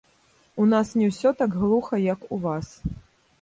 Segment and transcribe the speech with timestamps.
[0.63, 2.73] У нас не ўсё так глуха, як у вас.